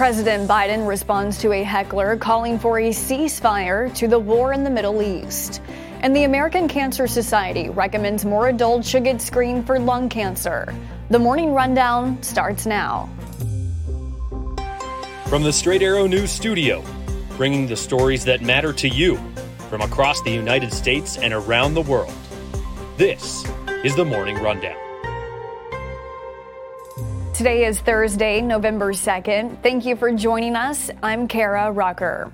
President 0.00 0.48
Biden 0.48 0.88
responds 0.88 1.36
to 1.36 1.52
a 1.52 1.62
heckler 1.62 2.16
calling 2.16 2.58
for 2.58 2.78
a 2.78 2.88
ceasefire 2.88 3.94
to 3.96 4.08
the 4.08 4.18
war 4.18 4.54
in 4.54 4.64
the 4.64 4.70
Middle 4.70 5.02
East. 5.02 5.60
And 6.00 6.16
the 6.16 6.24
American 6.24 6.68
Cancer 6.68 7.06
Society 7.06 7.68
recommends 7.68 8.24
more 8.24 8.48
adults 8.48 8.88
should 8.88 9.04
get 9.04 9.20
screened 9.20 9.66
for 9.66 9.78
lung 9.78 10.08
cancer. 10.08 10.74
The 11.10 11.18
morning 11.18 11.52
rundown 11.52 12.22
starts 12.22 12.64
now. 12.64 13.10
From 15.26 15.42
the 15.42 15.52
Straight 15.52 15.82
Arrow 15.82 16.06
News 16.06 16.30
Studio, 16.30 16.82
bringing 17.36 17.66
the 17.66 17.76
stories 17.76 18.24
that 18.24 18.40
matter 18.40 18.72
to 18.72 18.88
you 18.88 19.20
from 19.68 19.82
across 19.82 20.22
the 20.22 20.30
United 20.30 20.72
States 20.72 21.18
and 21.18 21.34
around 21.34 21.74
the 21.74 21.82
world. 21.82 22.14
This 22.96 23.44
is 23.84 23.94
the 23.96 24.06
Morning 24.06 24.38
Rundown. 24.38 24.89
Today 27.40 27.64
is 27.64 27.80
Thursday, 27.80 28.42
November 28.42 28.92
2nd. 28.92 29.62
Thank 29.62 29.86
you 29.86 29.96
for 29.96 30.12
joining 30.12 30.54
us. 30.56 30.90
I'm 31.02 31.26
Kara 31.26 31.72
Rucker. 31.72 32.30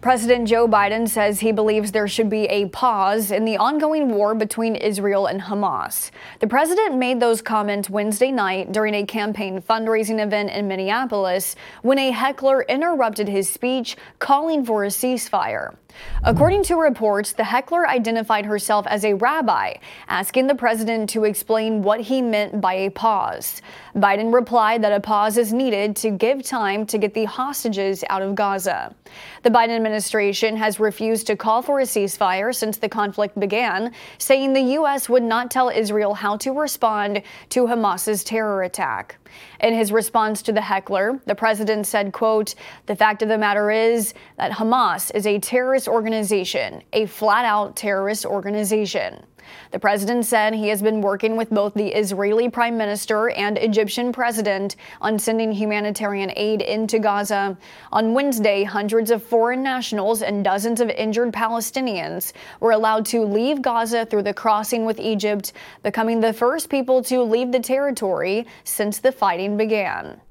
President 0.00 0.48
Joe 0.48 0.66
Biden 0.66 1.08
says 1.08 1.38
he 1.38 1.52
believes 1.52 1.92
there 1.92 2.08
should 2.08 2.28
be 2.28 2.46
a 2.46 2.66
pause 2.70 3.30
in 3.30 3.44
the 3.44 3.56
ongoing 3.58 4.08
war 4.08 4.34
between 4.34 4.74
Israel 4.74 5.26
and 5.26 5.40
Hamas. 5.40 6.10
The 6.40 6.48
president 6.48 6.96
made 6.96 7.20
those 7.20 7.42
comments 7.42 7.88
Wednesday 7.88 8.32
night 8.32 8.72
during 8.72 8.94
a 8.94 9.06
campaign 9.06 9.62
fundraising 9.62 10.20
event 10.20 10.50
in 10.50 10.66
Minneapolis 10.66 11.54
when 11.82 12.00
a 12.00 12.10
heckler 12.10 12.62
interrupted 12.62 13.28
his 13.28 13.48
speech 13.48 13.96
calling 14.18 14.64
for 14.64 14.82
a 14.82 14.88
ceasefire. 14.88 15.76
According 16.22 16.62
to 16.64 16.76
reports, 16.76 17.32
the 17.32 17.44
heckler 17.44 17.88
identified 17.88 18.46
herself 18.46 18.86
as 18.86 19.04
a 19.04 19.14
rabbi, 19.14 19.74
asking 20.08 20.46
the 20.46 20.54
president 20.54 21.10
to 21.10 21.24
explain 21.24 21.82
what 21.82 22.00
he 22.00 22.22
meant 22.22 22.60
by 22.60 22.74
a 22.74 22.90
pause. 22.90 23.60
Biden 23.94 24.32
replied 24.32 24.82
that 24.82 24.92
a 24.92 25.00
pause 25.00 25.36
is 25.36 25.52
needed 25.52 25.96
to 25.96 26.10
give 26.10 26.42
time 26.42 26.86
to 26.86 26.98
get 26.98 27.14
the 27.14 27.24
hostages 27.26 28.04
out 28.08 28.22
of 28.22 28.34
Gaza. 28.34 28.94
The 29.42 29.50
Biden 29.50 29.76
administration 29.76 30.56
has 30.56 30.80
refused 30.80 31.26
to 31.26 31.36
call 31.36 31.62
for 31.62 31.80
a 31.80 31.84
ceasefire 31.84 32.54
since 32.54 32.78
the 32.78 32.88
conflict 32.88 33.38
began, 33.38 33.92
saying 34.18 34.52
the 34.52 34.72
U.S. 34.78 35.08
would 35.08 35.22
not 35.22 35.50
tell 35.50 35.68
Israel 35.68 36.14
how 36.14 36.36
to 36.38 36.52
respond 36.52 37.22
to 37.50 37.66
Hamas's 37.66 38.24
terror 38.24 38.62
attack. 38.62 39.16
In 39.60 39.74
his 39.74 39.90
response 39.90 40.42
to 40.42 40.52
the 40.52 40.60
heckler, 40.60 41.20
the 41.26 41.34
president 41.34 41.86
said, 41.86 42.12
quote, 42.12 42.54
"The 42.86 42.94
fact 42.94 43.20
of 43.20 43.28
the 43.28 43.38
matter 43.38 43.70
is 43.70 44.14
that 44.36 44.52
Hamas 44.52 45.10
is 45.14 45.26
a 45.26 45.40
terrorist 45.40 45.83
organization, 45.88 46.82
a 46.92 47.06
flat-out 47.06 47.76
terrorist 47.76 48.26
organization." 48.26 49.24
The 49.72 49.78
president 49.78 50.24
said 50.24 50.54
he 50.54 50.68
has 50.68 50.80
been 50.80 51.02
working 51.02 51.36
with 51.36 51.50
both 51.50 51.74
the 51.74 51.88
Israeli 51.88 52.48
prime 52.48 52.78
minister 52.78 53.28
and 53.28 53.58
Egyptian 53.58 54.10
president 54.10 54.76
on 55.02 55.18
sending 55.18 55.52
humanitarian 55.52 56.32
aid 56.34 56.62
into 56.62 56.98
Gaza. 56.98 57.56
On 57.92 58.14
Wednesday, 58.14 58.64
hundreds 58.64 59.10
of 59.10 59.22
foreign 59.22 59.62
nationals 59.62 60.22
and 60.22 60.42
dozens 60.42 60.80
of 60.80 60.88
injured 60.88 61.32
Palestinians 61.32 62.32
were 62.60 62.72
allowed 62.72 63.04
to 63.06 63.22
leave 63.22 63.60
Gaza 63.60 64.06
through 64.06 64.22
the 64.22 64.32
crossing 64.32 64.86
with 64.86 64.98
Egypt, 64.98 65.52
becoming 65.82 66.20
the 66.20 66.32
first 66.32 66.70
people 66.70 67.02
to 67.02 67.22
leave 67.22 67.52
the 67.52 67.60
territory 67.60 68.46
since 68.64 68.98
the 68.98 69.12
fighting 69.12 69.58
began. 69.58 70.22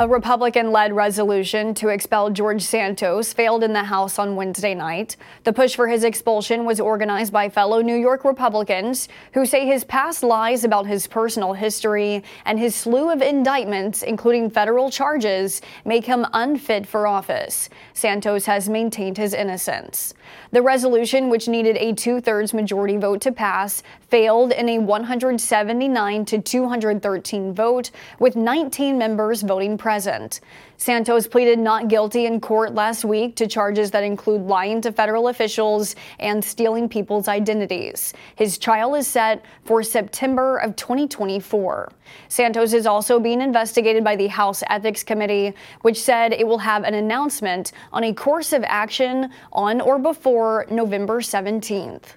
A 0.00 0.06
Republican 0.06 0.70
led 0.70 0.92
resolution 0.92 1.74
to 1.74 1.88
expel 1.88 2.30
George 2.30 2.62
Santos 2.62 3.32
failed 3.32 3.64
in 3.64 3.72
the 3.72 3.82
House 3.82 4.16
on 4.16 4.36
Wednesday 4.36 4.72
night. 4.72 5.16
The 5.42 5.52
push 5.52 5.74
for 5.74 5.88
his 5.88 6.04
expulsion 6.04 6.64
was 6.64 6.78
organized 6.78 7.32
by 7.32 7.48
fellow 7.48 7.82
New 7.82 7.96
York 7.96 8.24
Republicans 8.24 9.08
who 9.34 9.44
say 9.44 9.66
his 9.66 9.82
past 9.82 10.22
lies 10.22 10.62
about 10.62 10.86
his 10.86 11.08
personal 11.08 11.52
history 11.52 12.22
and 12.44 12.60
his 12.60 12.76
slew 12.76 13.10
of 13.10 13.22
indictments, 13.22 14.04
including 14.04 14.50
federal 14.50 14.88
charges, 14.88 15.60
make 15.84 16.04
him 16.04 16.24
unfit 16.32 16.86
for 16.86 17.08
office. 17.08 17.68
Santos 17.92 18.46
has 18.46 18.68
maintained 18.68 19.18
his 19.18 19.34
innocence. 19.34 20.14
The 20.52 20.62
resolution, 20.62 21.28
which 21.28 21.48
needed 21.48 21.76
a 21.76 21.92
two 21.92 22.20
thirds 22.20 22.54
majority 22.54 22.96
vote 22.96 23.20
to 23.22 23.32
pass, 23.32 23.82
failed 24.08 24.52
in 24.52 24.68
a 24.68 24.78
179 24.78 26.24
to 26.24 26.38
213 26.40 27.52
vote, 27.52 27.90
with 28.20 28.36
19 28.36 28.96
members 28.96 29.42
voting 29.42 29.67
present. 29.76 30.40
Santos 30.76 31.26
pleaded 31.26 31.58
not 31.58 31.88
guilty 31.88 32.26
in 32.26 32.40
court 32.40 32.74
last 32.74 33.04
week 33.04 33.34
to 33.36 33.48
charges 33.48 33.90
that 33.90 34.04
include 34.04 34.42
lying 34.42 34.80
to 34.80 34.92
federal 34.92 35.26
officials 35.26 35.96
and 36.20 36.42
stealing 36.42 36.88
people's 36.88 37.26
identities. 37.26 38.14
His 38.36 38.56
trial 38.58 38.94
is 38.94 39.08
set 39.08 39.44
for 39.64 39.82
September 39.82 40.58
of 40.58 40.76
2024. 40.76 41.90
Santos 42.28 42.72
is 42.72 42.86
also 42.86 43.18
being 43.18 43.40
investigated 43.40 44.04
by 44.04 44.14
the 44.14 44.28
House 44.28 44.62
Ethics 44.70 45.02
Committee, 45.02 45.52
which 45.82 46.00
said 46.00 46.32
it 46.32 46.46
will 46.46 46.58
have 46.58 46.84
an 46.84 46.94
announcement 46.94 47.72
on 47.92 48.04
a 48.04 48.14
course 48.14 48.52
of 48.52 48.64
action 48.66 49.30
on 49.52 49.80
or 49.80 49.98
before 49.98 50.64
November 50.70 51.20
17th. 51.20 52.14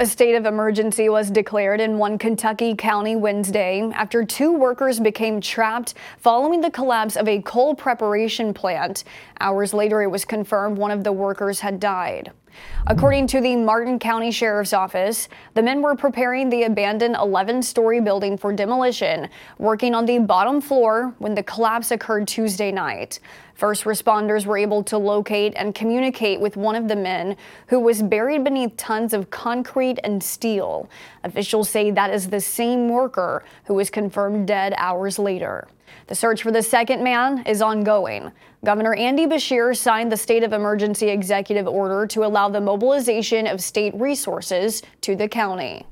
A 0.00 0.06
state 0.06 0.36
of 0.36 0.46
emergency 0.46 1.08
was 1.08 1.28
declared 1.28 1.80
in 1.80 1.98
one 1.98 2.18
Kentucky 2.18 2.76
county 2.76 3.16
Wednesday 3.16 3.80
after 3.94 4.24
two 4.24 4.52
workers 4.52 5.00
became 5.00 5.40
trapped 5.40 5.94
following 6.18 6.60
the 6.60 6.70
collapse 6.70 7.16
of 7.16 7.26
a 7.26 7.42
coal 7.42 7.74
preparation 7.74 8.54
plant. 8.54 9.02
Hours 9.40 9.74
later, 9.74 10.00
it 10.00 10.06
was 10.06 10.24
confirmed 10.24 10.78
one 10.78 10.92
of 10.92 11.02
the 11.02 11.10
workers 11.10 11.58
had 11.58 11.80
died. 11.80 12.30
According 12.86 13.26
to 13.28 13.40
the 13.40 13.56
Martin 13.56 13.98
County 13.98 14.30
Sheriff's 14.30 14.72
Office, 14.72 15.28
the 15.54 15.62
men 15.62 15.82
were 15.82 15.94
preparing 15.94 16.48
the 16.48 16.64
abandoned 16.64 17.16
11 17.16 17.62
story 17.62 18.00
building 18.00 18.36
for 18.36 18.52
demolition, 18.52 19.28
working 19.58 19.94
on 19.94 20.06
the 20.06 20.18
bottom 20.18 20.60
floor 20.60 21.14
when 21.18 21.34
the 21.34 21.42
collapse 21.42 21.90
occurred 21.90 22.26
Tuesday 22.28 22.72
night. 22.72 23.20
First 23.54 23.84
responders 23.84 24.46
were 24.46 24.56
able 24.56 24.84
to 24.84 24.98
locate 24.98 25.52
and 25.56 25.74
communicate 25.74 26.40
with 26.40 26.56
one 26.56 26.76
of 26.76 26.86
the 26.86 26.94
men 26.94 27.36
who 27.66 27.80
was 27.80 28.02
buried 28.02 28.44
beneath 28.44 28.76
tons 28.76 29.12
of 29.12 29.30
concrete 29.30 29.98
and 30.04 30.22
steel. 30.22 30.88
Officials 31.24 31.68
say 31.68 31.90
that 31.90 32.14
is 32.14 32.28
the 32.28 32.40
same 32.40 32.88
worker 32.88 33.44
who 33.64 33.74
was 33.74 33.90
confirmed 33.90 34.46
dead 34.46 34.74
hours 34.76 35.18
later. 35.18 35.66
The 36.06 36.14
search 36.14 36.42
for 36.42 36.50
the 36.50 36.62
second 36.62 37.02
man 37.02 37.44
is 37.46 37.62
ongoing. 37.62 38.32
Governor 38.64 38.94
Andy 38.94 39.26
Beshear 39.26 39.76
signed 39.76 40.10
the 40.10 40.16
state 40.16 40.42
of 40.42 40.52
emergency 40.52 41.08
executive 41.08 41.66
order 41.66 42.06
to 42.08 42.24
allow 42.24 42.48
the 42.48 42.60
mobilization 42.60 43.46
of 43.46 43.60
state 43.60 43.94
resources 43.94 44.82
to 45.02 45.14
the 45.14 45.28
county. 45.28 45.86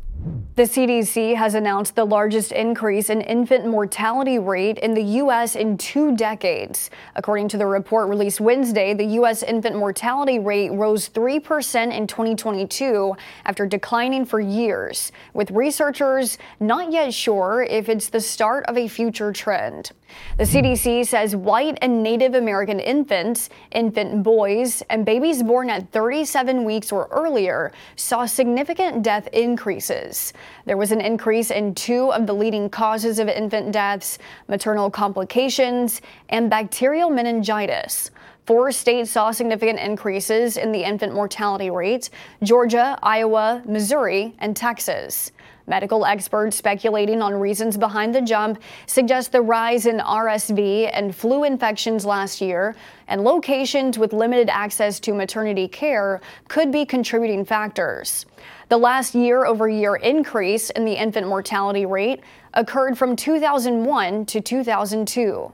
The 0.56 0.62
CDC 0.62 1.34
has 1.34 1.54
announced 1.54 1.96
the 1.96 2.06
largest 2.06 2.50
increase 2.50 3.10
in 3.10 3.20
infant 3.20 3.66
mortality 3.66 4.38
rate 4.38 4.78
in 4.78 4.94
the 4.94 5.02
U.S. 5.20 5.54
in 5.54 5.76
two 5.76 6.16
decades. 6.16 6.88
According 7.14 7.48
to 7.48 7.58
the 7.58 7.66
report 7.66 8.08
released 8.08 8.40
Wednesday, 8.40 8.94
the 8.94 9.04
U.S. 9.20 9.42
infant 9.42 9.76
mortality 9.76 10.38
rate 10.38 10.72
rose 10.72 11.10
3% 11.10 11.94
in 11.94 12.06
2022 12.06 13.14
after 13.44 13.66
declining 13.66 14.24
for 14.24 14.40
years, 14.40 15.12
with 15.34 15.50
researchers 15.50 16.38
not 16.58 16.90
yet 16.90 17.12
sure 17.12 17.62
if 17.68 17.90
it's 17.90 18.08
the 18.08 18.22
start 18.22 18.64
of 18.64 18.78
a 18.78 18.88
future 18.88 19.34
trend. 19.34 19.92
The 20.38 20.44
CDC 20.44 21.06
says 21.06 21.36
white 21.36 21.76
and 21.82 22.02
Native 22.02 22.34
American 22.34 22.80
infants, 22.80 23.50
infant 23.72 24.22
boys, 24.22 24.82
and 24.88 25.04
babies 25.04 25.42
born 25.42 25.68
at 25.68 25.92
37 25.92 26.64
weeks 26.64 26.92
or 26.92 27.08
earlier 27.10 27.72
saw 27.96 28.24
significant 28.24 29.02
death 29.02 29.28
increases. 29.34 30.32
There 30.64 30.76
was 30.76 30.92
an 30.92 31.00
increase 31.00 31.50
in 31.50 31.74
two 31.74 32.12
of 32.12 32.26
the 32.26 32.34
leading 32.34 32.68
causes 32.68 33.18
of 33.18 33.28
infant 33.28 33.72
deaths 33.72 34.18
maternal 34.48 34.90
complications 34.90 36.00
and 36.28 36.50
bacterial 36.50 37.10
meningitis. 37.10 38.10
Four 38.46 38.70
states 38.70 39.10
saw 39.10 39.32
significant 39.32 39.80
increases 39.80 40.56
in 40.56 40.70
the 40.70 40.84
infant 40.84 41.12
mortality 41.12 41.68
rate 41.68 42.10
Georgia, 42.44 42.96
Iowa, 43.02 43.62
Missouri, 43.66 44.34
and 44.38 44.56
Texas. 44.56 45.32
Medical 45.68 46.06
experts 46.06 46.56
speculating 46.56 47.20
on 47.20 47.34
reasons 47.34 47.76
behind 47.76 48.14
the 48.14 48.20
jump 48.20 48.62
suggest 48.86 49.32
the 49.32 49.42
rise 49.42 49.86
in 49.86 49.98
RSV 49.98 50.90
and 50.92 51.14
flu 51.14 51.42
infections 51.42 52.06
last 52.06 52.40
year 52.40 52.76
and 53.08 53.24
locations 53.24 53.98
with 53.98 54.12
limited 54.12 54.48
access 54.48 55.00
to 55.00 55.12
maternity 55.12 55.66
care 55.66 56.20
could 56.46 56.70
be 56.70 56.84
contributing 56.84 57.44
factors. 57.44 58.26
The 58.68 58.76
last 58.76 59.14
year 59.14 59.44
over 59.44 59.68
year 59.68 59.96
increase 59.96 60.70
in 60.70 60.84
the 60.84 60.94
infant 60.94 61.26
mortality 61.26 61.84
rate 61.84 62.20
occurred 62.54 62.96
from 62.96 63.16
2001 63.16 64.26
to 64.26 64.40
2002. 64.40 65.52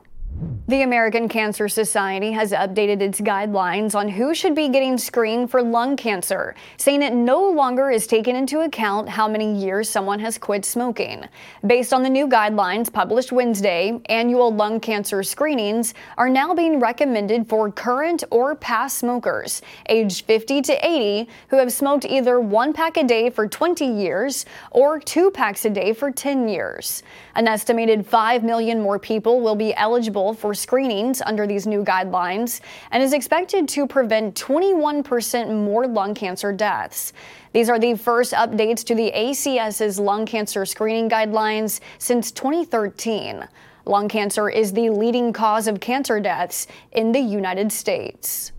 The 0.69 0.83
American 0.83 1.29
Cancer 1.29 1.69
Society 1.69 2.33
has 2.33 2.53
updated 2.53 3.01
its 3.01 3.21
guidelines 3.21 3.95
on 3.95 4.09
who 4.09 4.35
should 4.35 4.55
be 4.55 4.71
getting 4.71 4.97
screened 4.97 5.51
for 5.51 5.63
lung 5.63 5.97
cancer, 5.97 6.55
saying 6.79 7.03
it 7.03 7.13
no 7.13 7.51
longer 7.51 7.91
is 7.91 8.07
taken 8.07 8.35
into 8.35 8.61
account 8.61 9.09
how 9.09 9.29
many 9.29 9.55
years 9.55 9.89
someone 9.89 10.19
has 10.21 10.39
quit 10.39 10.65
smoking. 10.65 11.25
Based 11.67 11.93
on 11.93 12.03
the 12.03 12.09
new 12.09 12.27
guidelines 12.27 12.93
published 12.93 13.33
Wednesday, 13.33 14.01
annual 14.07 14.53
lung 14.53 14.81
cancer 14.81 15.23
screenings 15.23 15.95
are 16.17 16.29
now 16.29 16.55
being 16.55 16.81
recommended 16.81 17.49
for 17.49 17.71
current 17.71 18.25
or 18.31 18.55
past 18.55 18.99
smokers 18.99 19.63
aged 19.91 20.25
50 20.25 20.63
to 20.63 20.87
80 20.87 21.29
who 21.49 21.59
have 21.59 21.73
smoked 21.73 22.05
either 22.05 22.41
one 22.41 22.73
pack 22.73 22.97
a 22.97 23.05
day 23.05 23.31
for 23.31 23.47
20 23.47 23.85
years 23.85 24.47
or 24.71 24.99
two 24.99 25.31
packs 25.31 25.65
a 25.65 25.71
day 25.71 25.93
for 25.93 26.11
10 26.11 26.49
years. 26.49 27.03
An 27.35 27.47
estimated 27.47 28.07
5 28.07 28.43
million 28.43 28.81
more 28.81 28.99
people 28.99 29.41
will 29.41 29.57
be 29.57 29.75
eligible 29.75 30.32
for 30.35 30.55
screenings 30.55 31.23
under 31.23 31.47
these 31.47 31.67
new 31.67 31.85
guidelines 31.85 32.61
and 32.91 33.03
is 33.03 33.13
expected 33.13 33.69
to 33.69 33.87
prevent 33.87 34.35
21% 34.35 35.65
more 35.65 35.87
lung 35.87 36.15
cancer 36.15 36.53
deaths. 36.53 37.13
These 37.53 37.69
are 37.69 37.79
the 37.79 37.95
first 37.95 38.33
updates 38.33 38.85
to 38.87 38.95
the 38.95 39.13
ACS's 39.15 39.99
lung 39.99 40.27
cancer 40.27 40.65
screening 40.65 41.09
guidelines 41.09 41.81
since 41.99 42.31
2013. 42.31 43.47
Lung 43.85 44.09
cancer 44.09 44.49
is 44.49 44.73
the 44.73 44.91
leading 44.91 45.33
cause 45.33 45.67
of 45.67 45.81
cancer 45.81 46.21
deaths 46.21 46.67
in 46.93 47.13
the 47.13 47.21
United 47.21 47.73
States. 47.73 48.53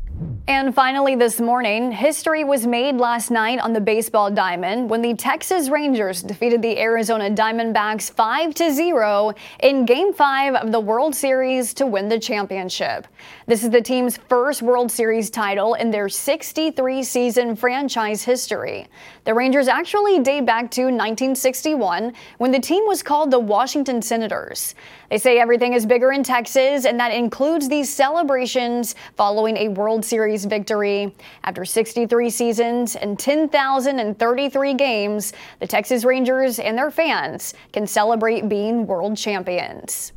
And 0.45 0.75
finally, 0.75 1.15
this 1.15 1.39
morning, 1.39 1.92
history 1.92 2.44
was 2.44 2.68
made 2.68 2.98
last 2.98 3.31
night 3.31 3.60
on 3.60 3.71
the 3.71 3.80
baseball 3.80 4.30
diamond 4.30 4.89
when 4.89 5.01
the 5.01 5.13
Texas 5.13 5.69
Rangers 5.69 6.21
defeated 6.21 6.62
the 6.62 6.77
Arizona 6.80 7.30
Diamondbacks 7.30 8.12
5 8.12 8.57
0 8.57 9.33
in 9.62 9.86
Game 9.86 10.13
5 10.13 10.56
of 10.56 10.71
the 10.74 10.80
World 10.81 11.15
Series 11.15 11.74
to 11.75 11.88
win 11.88 12.10
the 12.10 12.19
championship. 12.19 13.07
This 13.48 13.63
is 13.63 13.69
the 13.69 13.81
team's 13.81 14.18
first 14.18 14.62
World 14.62 14.92
Series 14.92 15.30
title 15.30 15.75
in 15.75 15.92
their 15.92 16.10
63 16.10 17.04
season 17.04 17.56
franchise 17.56 18.24
history. 18.24 18.88
The 19.24 19.33
Rangers 19.33 19.69
actually 19.69 20.19
date 20.19 20.45
back 20.45 20.69
to 20.71 20.83
1961 20.83 22.13
when 22.38 22.51
the 22.51 22.59
team 22.59 22.86
was 22.86 23.01
called 23.01 23.31
the 23.31 23.39
Washington 23.39 24.01
Senators. 24.01 24.75
They 25.09 25.18
say 25.18 25.39
everything 25.39 25.74
is 25.74 25.86
bigger 25.86 26.12
in 26.12 26.24
Texas, 26.24 26.86
and 26.86 27.00
that 27.00 27.13
includes 27.13 27.69
these 27.69 27.94
celebrations 27.94 28.95
following 29.16 29.57
a 29.57 29.68
World 29.69 30.04
Series 30.13 30.45
victory. 30.45 31.12
After 31.44 31.65
63 31.65 32.30
seasons 32.30 32.95
and 32.95 33.18
10,033 33.18 34.75
games, 34.75 35.33
the 35.60 35.65
Texas 35.65 36.06
Rangers 36.06 36.60
and 36.60 36.77
their 36.77 36.92
fans 36.92 37.56
can 37.71 37.88
celebrate 37.88 38.48
being 38.48 38.86
world 38.86 39.18
champions. 39.18 40.12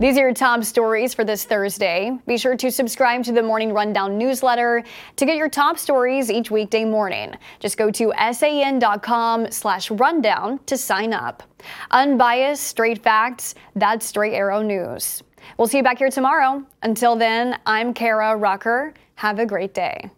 These 0.00 0.18
are 0.18 0.22
your 0.22 0.34
top 0.34 0.64
stories 0.64 1.14
for 1.14 1.22
this 1.22 1.44
Thursday. 1.44 2.18
Be 2.26 2.36
sure 2.36 2.56
to 2.56 2.68
subscribe 2.68 3.22
to 3.24 3.32
the 3.32 3.40
Morning 3.40 3.72
Rundown 3.72 4.18
newsletter 4.18 4.82
to 5.14 5.24
get 5.24 5.36
your 5.36 5.48
top 5.48 5.78
stories 5.78 6.32
each 6.32 6.50
weekday 6.50 6.84
morning. 6.84 7.32
Just 7.60 7.76
go 7.76 7.92
to 7.92 8.12
san.com 8.32 9.52
slash 9.52 9.92
rundown 9.92 10.58
to 10.66 10.76
sign 10.76 11.12
up. 11.12 11.44
Unbiased, 11.92 12.64
straight 12.64 13.04
facts, 13.04 13.54
that's 13.76 14.04
Straight 14.04 14.34
Arrow 14.34 14.62
News. 14.62 15.22
We'll 15.56 15.68
see 15.68 15.76
you 15.76 15.84
back 15.84 15.98
here 15.98 16.10
tomorrow. 16.10 16.64
Until 16.82 17.14
then, 17.14 17.60
I'm 17.66 17.94
Kara 17.94 18.36
Rucker. 18.36 18.94
Have 19.18 19.40
a 19.40 19.46
great 19.46 19.74
day. 19.74 20.12